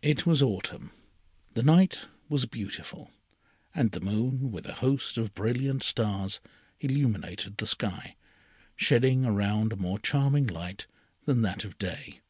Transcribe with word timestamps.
It 0.00 0.24
was 0.24 0.40
autumn. 0.40 0.92
The 1.52 1.62
night 1.62 2.06
was 2.30 2.46
beautiful, 2.46 3.10
and 3.74 3.90
the 3.92 4.00
moon, 4.00 4.50
with 4.50 4.64
a 4.66 4.72
host 4.80 5.18
of 5.18 5.34
brilliant 5.34 5.82
stars, 5.82 6.40
illuminated 6.80 7.58
the 7.58 7.66
sky, 7.66 8.16
shedding 8.76 9.26
around 9.26 9.74
a 9.74 9.76
more 9.76 9.98
charming 9.98 10.46
light 10.46 10.86
than 11.26 11.42
that 11.42 11.66
of 11.66 11.76
day. 11.76 12.22